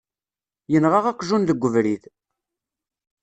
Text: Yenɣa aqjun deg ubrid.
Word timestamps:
Yenɣa 0.71 0.99
aqjun 1.11 1.43
deg 1.49 1.63
ubrid. 1.67 2.03